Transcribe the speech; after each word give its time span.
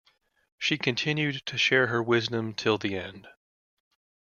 She 0.57 0.79
continued 0.79 1.45
to 1.45 1.59
share 1.59 1.85
her 1.85 2.01
wisdom 2.01 2.55
till 2.55 2.79
the 2.79 2.95
end. 2.97 3.27